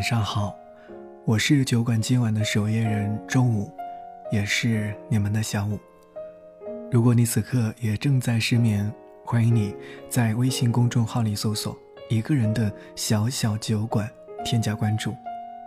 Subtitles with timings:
[0.00, 0.58] 晚上好，
[1.26, 3.70] 我是酒馆今晚的守夜人中午，
[4.32, 5.78] 也是你们的小五。
[6.90, 8.90] 如果你此刻也正在失眠，
[9.26, 9.76] 欢迎你
[10.08, 14.10] 在微信公众号里搜索“一个人的小小酒馆”，
[14.42, 15.14] 添加关注，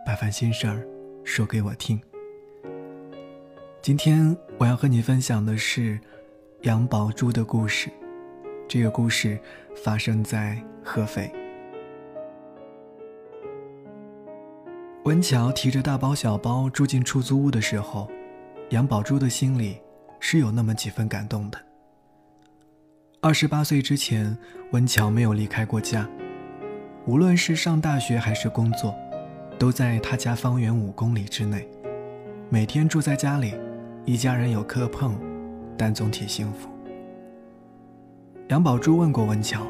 [0.04, 0.84] 把烦心事儿
[1.24, 2.02] 说给我听。
[3.84, 6.00] 今天我要和你分享的是
[6.62, 7.88] 杨宝珠的故事，
[8.68, 9.40] 这个故事
[9.84, 11.32] 发生在合肥。
[15.04, 18.10] 温乔提着大包小包住进出租屋的时候，
[18.70, 19.78] 杨宝珠的心里
[20.22, 21.60] 是有那么几分感动的。
[23.20, 24.38] 二十八岁之前，
[24.72, 26.10] 温乔没有离开过家，
[27.06, 28.96] 无论是上大学还是工作，
[29.60, 31.68] 都在他家方圆五公里之内，
[32.50, 33.56] 每天住在家里，
[34.06, 35.20] 一家人有磕碰，
[35.78, 36.70] 但总体幸福。
[38.48, 39.68] 杨宝珠问过温乔：“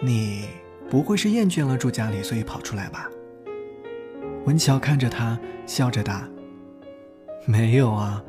[0.00, 0.46] 你
[0.90, 3.08] 不会是厌倦了住家里，所以跑出来吧？”
[4.44, 6.28] 文乔看着他，笑着答
[7.46, 8.22] ：“没有啊，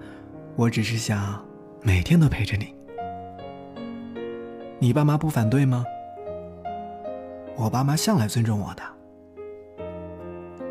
[0.56, 1.44] 我只是想
[1.81, 2.73] 每天都陪着你。
[4.78, 5.84] 你爸妈不反对吗？
[7.56, 8.84] 我爸妈向来尊重我的。”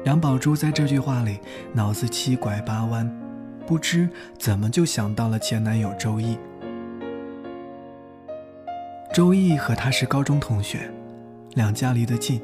[0.04, 1.40] 杨宝珠在这句话里
[1.72, 3.08] 脑子七拐八弯，
[3.66, 6.38] 不知怎么就想到了前男友周易。
[9.12, 10.90] 周易和他是高中同学，
[11.54, 12.40] 两家离得近。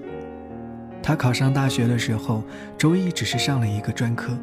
[1.09, 2.45] 他考上大学的时候，
[2.77, 4.37] 周易只是上了一个专科。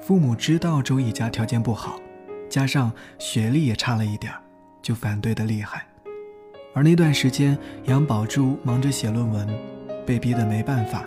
[0.00, 2.00] 父母知道周易家条件不好，
[2.48, 4.40] 加上学历也差了一点儿
[4.80, 5.86] 就反对的厉害。
[6.72, 9.46] 而那段时间，杨宝珠忙着写论文，
[10.06, 11.04] 被逼得没办法，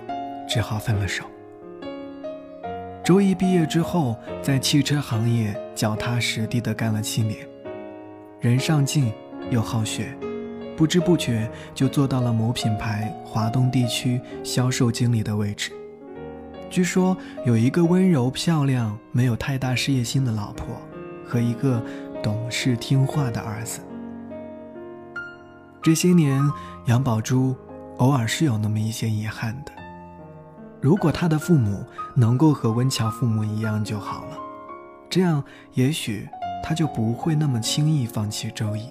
[0.48, 1.26] 只好分了手。
[3.04, 7.40] 周易毕业之后，在汽车行业脚踏实地的干了七年，
[8.40, 9.12] 人上进
[9.50, 10.16] 又好学。
[10.80, 15.74] 不知不觉就做到了某品牌华东地区销售经理的位置。
[16.70, 20.68] 据说有一个温柔漂亮、没有太大事业心的老婆，
[21.26, 21.84] 和一个
[22.24, 23.82] 懂事听话的儿子。
[25.82, 26.42] 这些年，
[26.86, 27.54] 杨宝珠
[27.98, 29.74] 偶尔是有那么一些遗憾的。
[30.80, 31.84] 如果他的父母
[32.16, 34.38] 能够和温乔父母一样就好了，
[35.10, 35.44] 这样
[35.74, 36.26] 也许
[36.64, 38.90] 他就不会那么轻易放弃周易。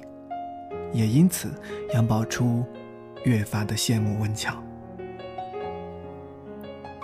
[0.93, 1.53] 也因此，
[1.93, 2.65] 杨宝珠
[3.25, 4.62] 越发的羡慕文乔。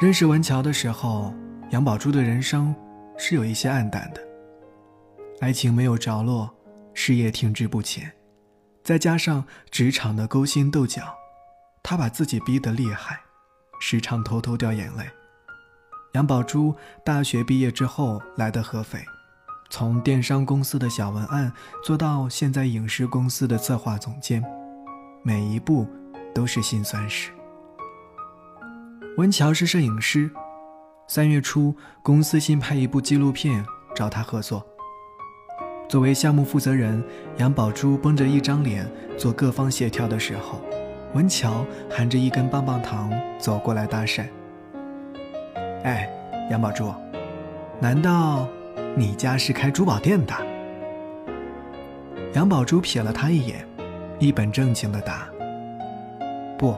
[0.01, 1.33] 认识文乔的时候，
[1.71, 2.75] 杨宝珠的人生
[3.17, 4.21] 是有一些暗淡的，
[5.41, 6.51] 爱情没有着落，
[6.93, 8.11] 事业停滞不前，
[8.83, 11.15] 再加上职场的勾心斗角，
[11.83, 13.21] 他把自己逼得厉害，
[13.81, 15.05] 时常偷偷掉眼泪。
[16.13, 16.75] 杨宝珠
[17.05, 19.05] 大学毕业之后来的合肥。
[19.71, 21.53] 从电商公司的小文案
[21.83, 24.45] 做到现在影视公司的策划总监，
[25.23, 25.87] 每一步
[26.33, 27.31] 都是辛酸史。
[29.17, 30.31] 文乔是摄影师，
[31.09, 33.65] 三月初公司新拍一部纪录片
[33.95, 34.65] 找他合作。
[35.89, 37.03] 作为项目负责人，
[37.39, 38.89] 杨宝珠绷着一张脸
[39.19, 40.61] 做各方协调的时候，
[41.15, 44.27] 文乔含着一根棒棒糖走过来搭讪
[45.85, 46.09] ：“哎，
[46.51, 46.93] 杨宝珠，
[47.81, 48.49] 难道？”
[48.97, 50.33] 你家是开珠宝店的？
[52.35, 53.67] 杨宝珠瞥了他一眼，
[54.21, 55.29] 一本正经的答
[56.57, 56.77] ：“不，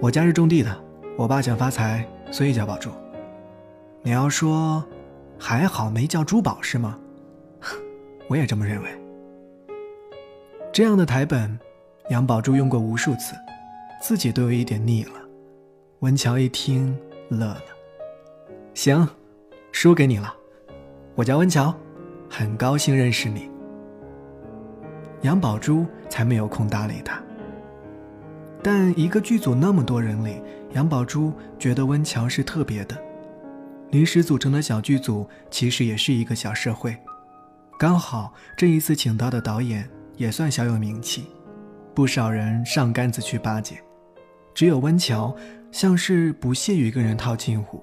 [0.00, 0.74] 我家是种地的。
[1.18, 2.90] 我爸想发财，所以叫宝珠。
[4.00, 4.82] 你要说，
[5.38, 6.98] 还好没叫珠宝是吗？
[8.28, 8.88] 我也这么认为。
[10.72, 11.58] 这样的台本，
[12.08, 13.34] 杨宝珠用过无数次，
[14.00, 15.12] 自己都有一点腻了。
[15.98, 16.96] 文乔一听，
[17.28, 17.62] 乐了。
[18.72, 19.06] 行，
[19.70, 20.34] 输给你了。”
[21.14, 21.74] 我叫温乔，
[22.30, 23.50] 很高兴认识你。
[25.20, 27.22] 杨宝珠才没有空搭理他。
[28.62, 30.40] 但一个剧组那么多人里，
[30.72, 32.96] 杨宝珠觉得温乔是特别的。
[33.90, 36.96] 临时组成的小剧组其实也是一个小社会，
[37.78, 39.86] 刚好这一次请到的导演
[40.16, 41.26] 也算小有名气，
[41.94, 43.76] 不少人上杆子去巴结，
[44.54, 45.36] 只有温乔
[45.70, 47.82] 像是不屑于跟人套近乎，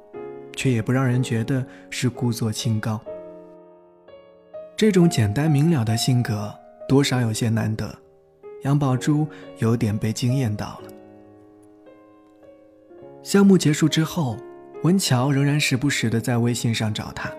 [0.55, 2.99] 却也不让人觉得是故作清高。
[4.79, 7.93] 这种简单明了的性格，多少有些难得。
[8.63, 9.27] 杨宝珠
[9.57, 10.89] 有点被惊艳到了。
[13.21, 14.37] 项目结束之后，
[14.83, 17.29] 文乔仍然时不时的在微信上找他。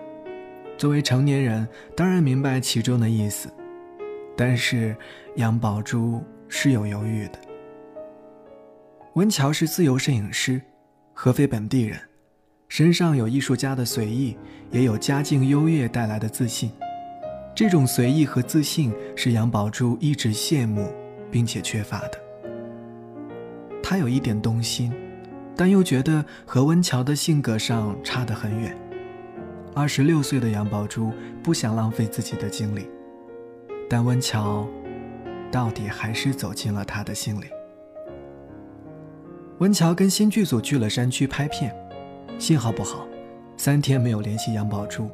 [0.77, 3.49] 作为成年人，当然明白其中的意思，
[4.37, 4.95] 但是
[5.37, 7.39] 杨宝珠是有犹豫的。
[9.15, 10.61] 文乔是自由摄影师，
[11.11, 11.99] 合肥本地人，
[12.67, 14.37] 身上有艺术家的随意，
[14.69, 16.71] 也有家境优越带来的自信。
[17.53, 20.91] 这种随意和自信是杨宝珠一直羡慕，
[21.29, 22.11] 并且缺乏的。
[23.83, 24.91] 他有一点动心，
[25.55, 28.75] 但又觉得和温乔的性格上差得很远。
[29.75, 31.11] 二十六岁的杨宝珠
[31.43, 32.89] 不想浪费自己的精力，
[33.89, 34.67] 但温乔
[35.51, 37.45] 到底还是走进了他的心里。
[39.59, 41.75] 温乔跟新剧组去了山区拍片，
[42.39, 43.05] 信号不好，
[43.57, 45.09] 三天没有联系杨宝珠。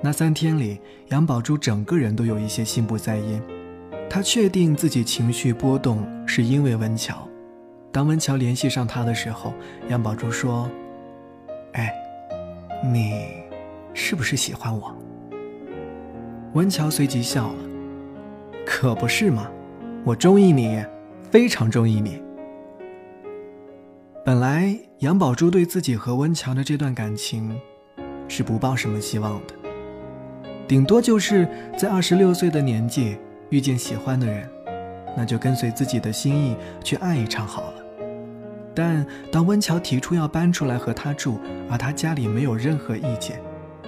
[0.00, 3.42] 那三天里，杨宝珠整个人都有一些心不在焉。
[4.08, 7.28] 她确定自己情绪波动是因为温乔。
[7.90, 9.52] 当温乔联系上她的时候，
[9.88, 10.70] 杨宝珠说
[11.74, 11.92] ：“哎，
[12.92, 13.26] 你
[13.92, 14.96] 是不是喜欢我？”
[16.54, 17.58] 温乔随即笑了
[18.64, 19.50] ：“可不是嘛，
[20.04, 20.82] 我中意你，
[21.30, 22.22] 非常中意你。”
[24.24, 27.58] 本来杨宝珠对自己和温乔的这段感情
[28.28, 29.54] 是不抱什么希望的，
[30.68, 31.48] 顶多就是
[31.78, 33.16] 在二十六岁的年纪
[33.48, 34.46] 遇见喜欢的人，
[35.16, 36.54] 那就跟随自己的心意
[36.84, 37.74] 去爱一场好了。
[38.74, 43.40] 但当温乔提出要搬出来和他住，而他家里没有任何意见，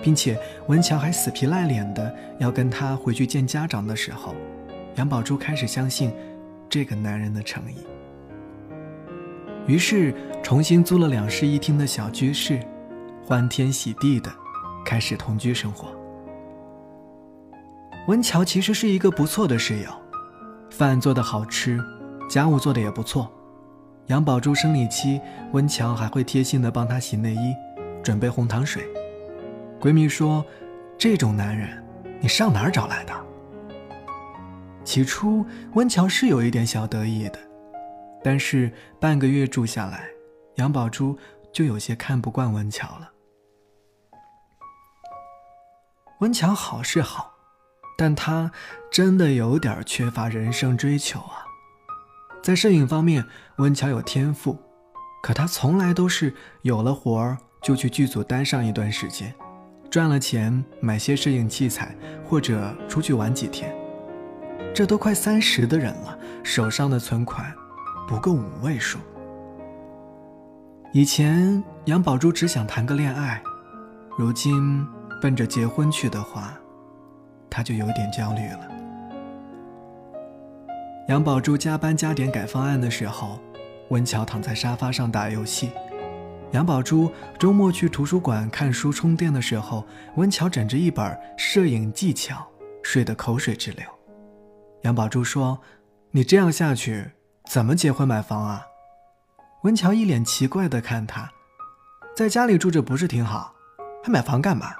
[0.02, 0.38] 并且
[0.68, 4.34] 温乔还死皮赖脸的要跟他回去见家长的时候，
[4.96, 6.10] 杨宝珠开始相信
[6.70, 7.76] 这个男人的诚意。
[9.66, 12.58] 于是，重新租了两室一厅的小居室，
[13.22, 14.32] 欢天喜地的
[14.82, 15.99] 开始同居生活。
[18.10, 19.88] 温乔其实是一个不错的室友，
[20.68, 21.78] 饭做的好吃，
[22.28, 23.32] 家务做的也不错。
[24.06, 25.20] 杨宝珠生理期，
[25.52, 27.54] 温乔还会贴心的帮她洗内衣，
[28.02, 28.82] 准备红糖水。
[29.80, 30.44] 闺蜜说
[30.98, 31.80] ：“这种男人，
[32.20, 33.14] 你上哪儿找来的？”
[34.82, 37.38] 起初，温乔是有一点小得意的。
[38.24, 40.08] 但是半个月住下来，
[40.56, 41.16] 杨宝珠
[41.52, 43.08] 就有些看不惯温乔了。
[46.18, 47.29] 温乔好是好，
[48.00, 48.50] 但他
[48.90, 51.44] 真的有点缺乏人生追求啊。
[52.42, 53.22] 在摄影方面，
[53.58, 54.56] 温乔有天赋，
[55.22, 59.34] 可他从来都是有了活儿就去剧组待上一段时间，
[59.90, 61.94] 赚了钱买些摄影器材，
[62.24, 63.70] 或者出去玩几天。
[64.74, 67.52] 这都快三十的人了，手上的存款。
[68.08, 68.98] 不够五位数。
[70.94, 73.42] 以前杨宝珠只想谈个恋爱，
[74.16, 74.86] 如今
[75.20, 76.58] 奔着结婚去的话，
[77.50, 78.68] 他就有点焦虑了。
[81.08, 83.40] 杨宝珠加班加点改方案的时候，
[83.88, 85.70] 温乔躺在沙发上打游戏；
[86.52, 92.46] 杨宝珠周末去图书馆看书充电的时候，温乔枕着一本摄影技巧，
[92.82, 93.84] 睡得口水直流。
[94.82, 95.60] 杨宝珠说
[96.12, 97.10] ：“你这样下去。”
[97.50, 98.64] 怎么结婚买房啊？
[99.62, 101.28] 温乔一脸奇怪的看他，
[102.14, 103.52] 在家里住着不是挺好，
[104.04, 104.72] 还买房干嘛？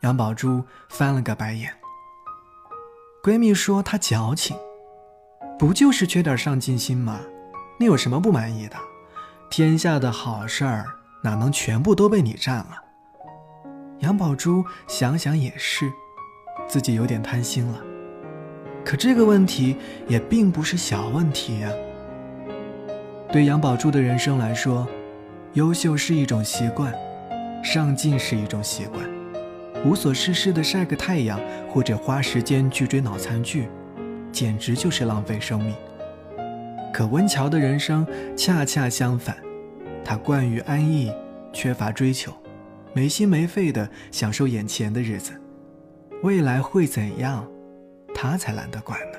[0.00, 1.72] 杨宝珠翻了个白眼。
[3.22, 4.56] 闺蜜说她矫情，
[5.58, 7.20] 不就是缺点上进心吗？
[7.78, 8.76] 你有什么不满意的？
[9.50, 10.86] 天下的好事儿
[11.22, 12.82] 哪能全部都被你占了？
[14.00, 15.90] 杨宝珠想想也是，
[16.68, 17.80] 自己有点贪心了。
[18.84, 19.76] 可这个问题
[20.06, 21.70] 也并不是小问题呀。
[23.32, 24.86] 对杨宝珠的人生来说，
[25.54, 26.94] 优秀是一种习惯，
[27.64, 29.04] 上进是一种习惯，
[29.86, 31.40] 无所事事的晒个太阳
[31.70, 33.68] 或者花时间去追脑残剧，
[34.32, 35.72] 简直就是浪费生命。
[36.92, 38.04] 可温乔的人生
[38.36, 39.36] 恰恰相反，
[40.04, 41.12] 他惯于安逸，
[41.52, 42.32] 缺乏追求，
[42.92, 45.40] 没心没肺的享受眼前的日子，
[46.24, 47.46] 未来会怎样？
[48.12, 49.18] 他才懒得管呢。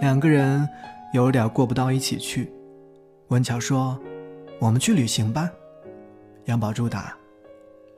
[0.00, 0.68] 两个人
[1.12, 2.52] 有点过不到一起去。
[3.28, 3.96] 温乔说
[4.58, 5.48] ：“我们去旅行吧。”
[6.46, 7.16] 杨宝珠答：“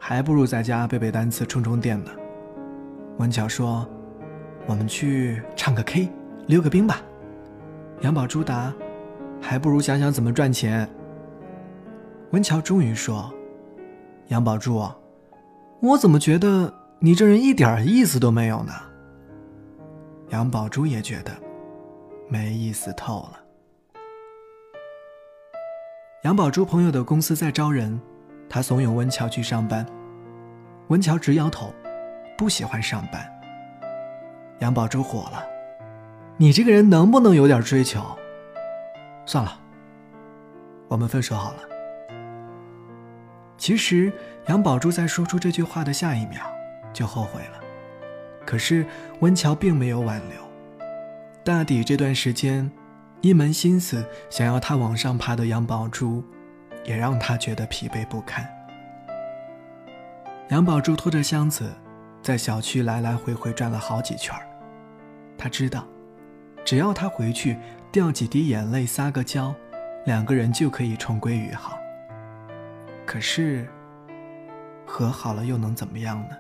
[0.06, 2.11] 还不如在家背背单词、充充电呢。”
[3.16, 3.88] 温峤说
[4.68, 6.11] ：“我们去唱个 K、
[6.46, 7.00] 溜个冰吧。”
[8.02, 8.70] 杨宝珠答
[9.40, 10.87] ：“还不如想想怎么赚钱。”
[12.32, 13.32] 温乔终于说
[14.28, 14.87] ：“杨宝珠，
[15.80, 18.75] 我怎么觉得你这人一点意思都没有呢？”
[20.28, 21.32] 杨宝珠也觉得
[22.28, 23.40] 没意思透了。
[26.25, 27.99] 杨宝珠朋友的公司在招人，
[28.54, 29.84] 他怂恿温乔去上班，
[30.87, 31.75] 温乔直摇头，
[32.38, 33.28] 不喜欢上班。
[34.61, 35.44] 杨宝珠火了
[36.38, 38.00] ：“你这个人能不能有点追求？
[39.26, 39.58] 算了，
[40.87, 41.58] 我们分手好了。”
[43.58, 44.12] 其实
[44.46, 46.40] 杨宝珠在说出这句话的下一秒
[46.92, 47.61] 就后悔了。
[48.46, 48.87] 可是
[49.18, 50.38] 温乔并没有挽留，
[51.42, 52.70] 大抵这段时间，
[53.20, 56.23] 一门心思想要他往上爬的杨宝珠，
[56.85, 58.49] 也让他觉得疲惫不堪。
[60.49, 61.73] 杨宝珠拖着箱子，
[62.23, 64.37] 在小区来来回回转了好几圈
[65.37, 65.87] 他知道，
[66.64, 67.57] 只要他回去
[67.91, 69.55] 掉几滴眼泪撒个娇，
[70.05, 71.79] 两个人就可以重归于好。
[73.07, 73.67] 可是，
[74.87, 76.37] 和好了又能怎么样呢？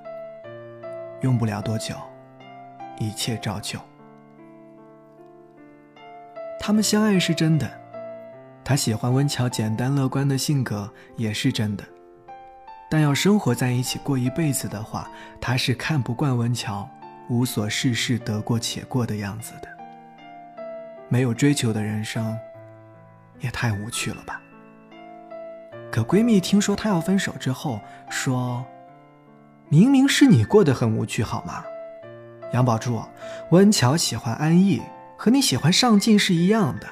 [1.22, 1.94] 用不了多久，
[2.98, 3.78] 一切照旧。
[6.60, 7.70] 他们相爱是真的，
[8.64, 11.84] 他喜欢温乔简单乐观的性格也是真的，
[12.90, 16.88] 但要生活在一起过一辈子的话，他是看不惯温乔
[17.28, 19.68] 无所事事、得过且过的样子的。
[21.10, 22.36] 没有追求的人生，
[23.40, 24.40] 也太无趣了吧。
[25.92, 27.78] 可闺蜜听说他要分手之后，
[28.08, 28.64] 说
[29.68, 31.62] ：“明明是你过得很无趣，好吗？”
[32.54, 33.00] 杨宝珠，
[33.50, 34.80] 温乔喜欢安逸，
[35.18, 36.88] 和你喜欢上进是一样的，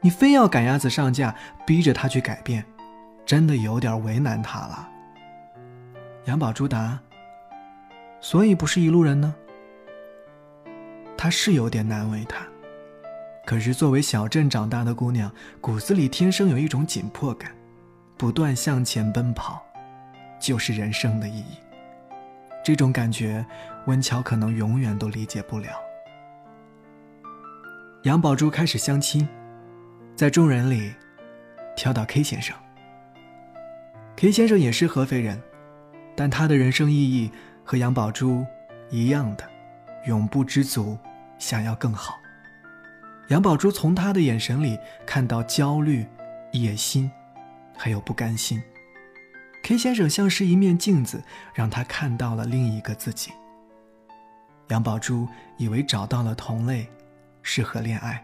[0.00, 1.34] 你非要赶鸭子上架，
[1.66, 2.64] 逼着他去改变，
[3.26, 4.88] 真的有点为难他了。
[6.24, 6.98] 杨宝珠答
[8.20, 9.34] ：“所以不是一路人呢。”
[11.16, 12.46] 他是有点难为他，
[13.44, 15.30] 可是作为小镇长大的姑娘，
[15.60, 17.50] 骨子里天生有一种紧迫感。
[18.16, 19.62] 不断向前奔跑，
[20.38, 21.56] 就是人生的意义。
[22.62, 23.42] 这种感觉，
[23.86, 25.70] 温乔可能永远都理解不了。
[28.02, 29.26] 杨宝珠开始相亲，
[30.16, 30.92] 在众人里
[31.76, 32.56] 挑到 K 先生。
[34.16, 35.40] K 先生也是合肥人，
[36.16, 37.30] 但他的人生意义
[37.64, 38.44] 和杨宝珠
[38.90, 39.48] 一样的，
[40.06, 40.98] 永不知足，
[41.38, 42.18] 想要更好。
[43.28, 46.06] 杨宝珠从他的眼神里看到焦虑、
[46.52, 47.10] 野心。
[47.82, 48.62] 还有不甘心
[49.62, 51.24] ，K 先生像是一面镜子，
[51.54, 53.32] 让他看到了另一个自己。
[54.68, 55.26] 杨宝珠
[55.56, 56.86] 以为找到了同类，
[57.42, 58.22] 适合恋爱，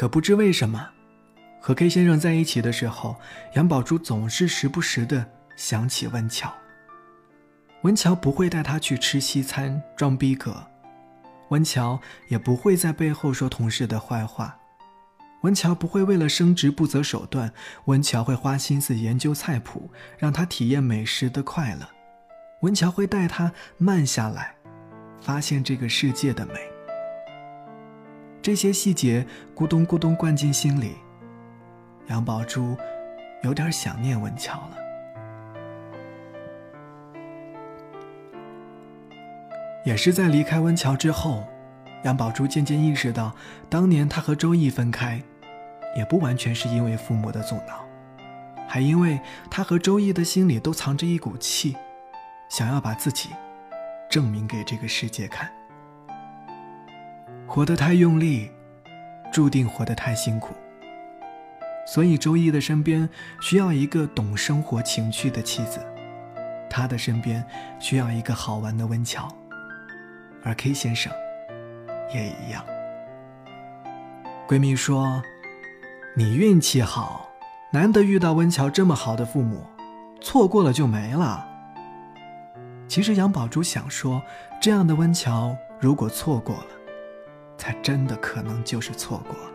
[0.00, 0.88] 可不知为什么，
[1.60, 3.20] 和 K 先生在一起的时候，
[3.52, 5.26] 杨宝珠总是时不时的
[5.56, 6.50] 想起温乔。
[7.82, 10.66] 温乔不会带他去吃西餐装逼格，
[11.50, 14.56] 温乔也不会在背后说同事的坏话。
[15.42, 17.52] 文乔不会为了升职不择手段，
[17.84, 21.86] 文乔会花心思研究菜谱，让他体验美食的快乐。
[22.62, 24.54] 文乔会带他慢下来，
[25.20, 26.69] 发现这个世界的美。
[28.42, 30.96] 这些细节咕咚咕咚灌进心里，
[32.08, 32.76] 杨宝珠
[33.42, 34.76] 有点想念文乔了。
[39.84, 41.44] 也是在离开温乔之后，
[42.04, 43.34] 杨宝珠渐渐意识到，
[43.68, 45.20] 当年她和周易分开。
[45.96, 47.84] 也不完全是因为父母的阻挠，
[48.68, 49.20] 还因为
[49.50, 51.76] 他和周易的心里都藏着一股气，
[52.48, 53.30] 想要把自己
[54.08, 55.50] 证明给这个世界看。
[57.52, 58.48] 活得太用力，
[59.32, 60.54] 注定活得太辛苦。
[61.84, 63.08] 所以周易的身边
[63.40, 65.80] 需要一个懂生活情趣的妻子，
[66.70, 67.44] 他的身边
[67.80, 69.26] 需要一个好玩的温乔，
[70.44, 71.12] 而 K 先生
[72.14, 72.64] 也一样。
[74.46, 75.20] 闺蜜说。
[76.16, 77.30] 你运气好，
[77.72, 79.64] 难得遇到温乔这么好的父母，
[80.20, 81.46] 错过了就没了。
[82.88, 84.20] 其实杨宝珠想说，
[84.60, 86.66] 这样的温乔如果错过了，
[87.60, 89.50] 才真的可能就是错过了。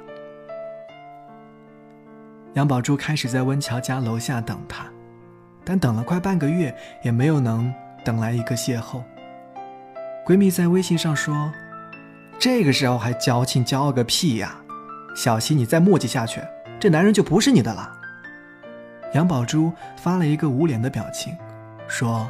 [2.53, 4.85] 杨宝珠开始在温乔家楼下等他，
[5.63, 9.01] 但等了快半个月，也没有能等来一个邂逅。
[10.23, 11.51] 闺蜜在微信上说
[12.37, 14.55] ：“这个时候还矫情骄傲个屁呀！”
[15.17, 16.39] 小希，你再磨叽下去，
[16.79, 17.91] 这男人就不是你的了。
[19.15, 21.35] 杨宝珠发了一个无脸的表情，
[21.87, 22.29] 说：“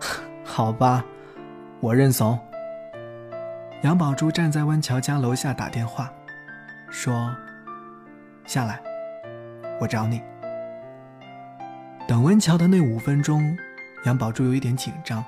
[0.44, 1.02] 好吧，
[1.80, 2.38] 我认怂。”
[3.84, 6.10] 杨宝珠站在温乔家楼下打电话，
[6.88, 7.36] 说
[8.46, 8.80] ：“下来，
[9.78, 10.22] 我找你。”
[12.08, 13.54] 等温乔的那五分钟，
[14.06, 15.22] 杨宝珠有一点紧张。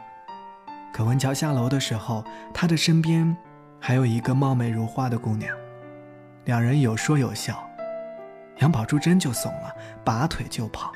[0.90, 3.36] 可温乔下楼的时候，他的身边
[3.78, 5.54] 还有一个貌美如花的姑娘。
[6.46, 7.62] 两人有说有笑，
[8.60, 9.70] 杨宝珠真就怂了，
[10.02, 10.90] 拔腿就跑。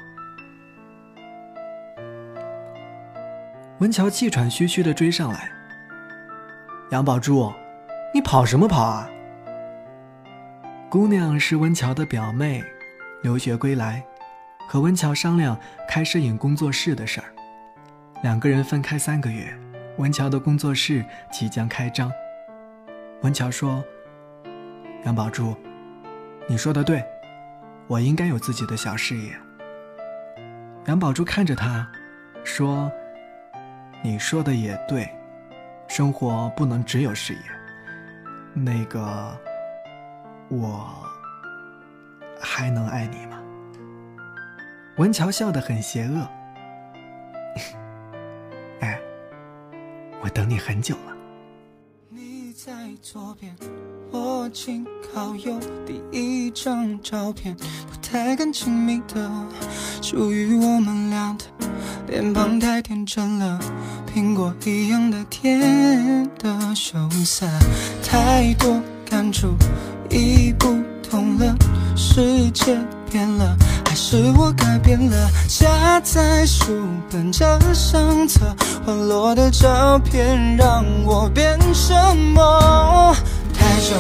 [3.80, 5.59] 文乔气喘吁吁的追上来。
[6.90, 7.52] 杨宝珠，
[8.12, 9.08] 你跑什么跑啊？
[10.88, 12.64] 姑娘是温乔的表妹，
[13.22, 14.04] 留学归来，
[14.68, 15.56] 和温乔商量
[15.88, 17.28] 开摄影工作室的事儿。
[18.24, 19.56] 两个人分开三个月，
[19.98, 22.10] 温乔的工作室即将开张。
[23.22, 23.82] 温乔说。
[25.04, 25.56] 杨宝珠，
[26.46, 27.02] 你说的对，
[27.86, 29.32] 我应该有自己的小事业。
[30.86, 31.88] 杨宝珠看着他，
[32.44, 32.92] 说
[34.04, 35.08] ：“你说的也对，
[35.90, 37.40] 生活不能只有事业。
[38.54, 39.36] 那个，
[40.48, 40.88] 我
[42.40, 43.36] 还能爱你吗？”
[44.98, 46.28] 文乔笑得很邪恶。
[48.78, 49.00] 哎，
[50.22, 51.16] 我等你很久了。
[52.08, 53.52] 你在左边，
[54.12, 59.28] 我紧靠右，第一张照片，不太敢亲密的，
[60.00, 61.44] 属于我们俩的，
[62.10, 63.56] 脸庞太天真了，
[64.12, 67.46] 苹果一样的甜的羞涩，
[68.02, 69.54] 太多感触
[70.10, 70.76] 已不
[71.08, 71.54] 同了，
[71.96, 72.76] 世界
[73.08, 73.56] 变了。
[73.86, 78.40] 还是我改变了，夹在书本这相册，
[78.84, 81.94] 滑落的照片让我变什
[82.34, 83.14] 么？
[83.54, 83.94] 太久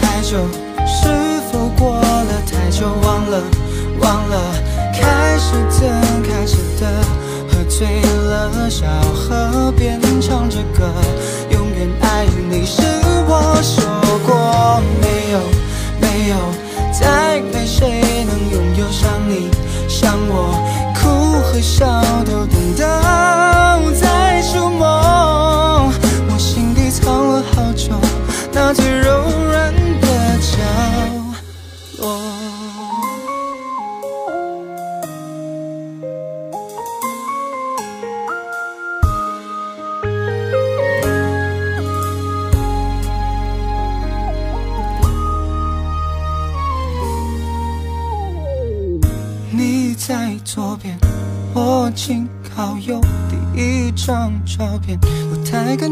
[0.00, 0.38] 太久，
[0.86, 1.06] 是
[1.52, 2.86] 否过了太久？
[3.02, 3.42] 忘了
[4.00, 4.54] 忘了，
[4.94, 7.04] 开始的开始的，
[7.78, 10.92] 醉了，小河边唱着歌，
[11.50, 12.82] 永远爱你是
[13.26, 13.82] 我说
[14.26, 15.38] 过没有
[15.98, 16.36] 没有，
[16.92, 19.10] 再没谁能拥有像。
[19.26, 19.48] 你
[19.88, 20.54] 像我，
[20.94, 21.86] 哭和笑
[22.26, 23.71] 都懂得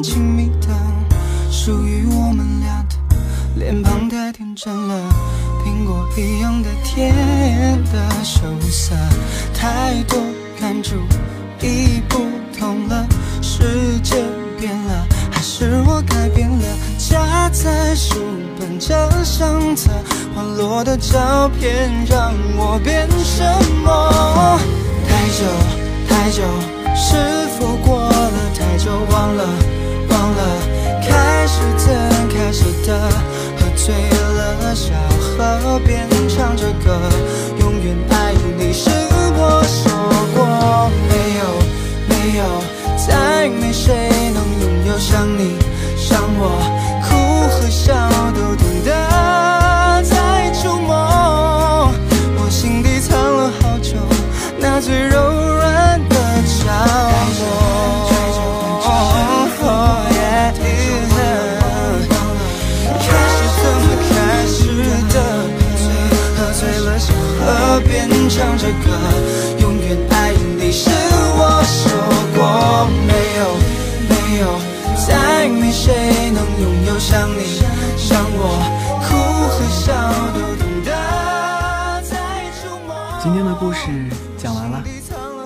[0.02, 0.68] 亲密的，
[1.50, 3.16] 属于我们俩的，
[3.56, 4.94] 脸庞太天真了，
[5.64, 7.14] 苹果一样的甜
[7.92, 8.40] 的羞
[8.70, 8.94] 涩，
[9.54, 10.18] 太多
[10.58, 10.96] 感触
[11.60, 12.20] 已不
[12.58, 13.06] 同了，
[13.42, 14.16] 世界
[14.58, 16.64] 变了，还是我改变了？
[16.98, 18.16] 夹在书
[18.58, 19.90] 本这相册。
[20.34, 23.44] 滑落的照片让我变什
[23.84, 24.58] 么？
[25.08, 25.44] 太久
[26.08, 26.42] 太久，
[26.94, 28.90] 是否过了太久？
[29.10, 29.44] 忘了
[30.20, 30.42] 忘了，
[31.00, 31.88] 开始怎
[32.28, 33.08] 开始的，
[33.56, 37.00] 喝醉了，小河边唱着歌，
[37.60, 39.90] 永远爱你是我说
[40.34, 41.42] 过没有
[42.06, 42.44] 没有，
[83.80, 84.10] 事。
[84.36, 84.84] 讲完了，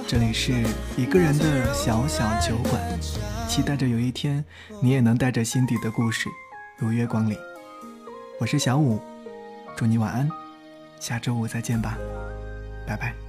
[0.09, 0.53] 这里是
[0.97, 2.83] 一个人的小小酒馆，
[3.49, 4.45] 期待着有一天
[4.83, 6.29] 你也能带着心底的故事
[6.77, 7.37] 如约光临。
[8.41, 9.01] 我是小五，
[9.77, 10.29] 祝你晚安，
[10.99, 11.97] 下周五再见吧，
[12.85, 13.24] 拜拜。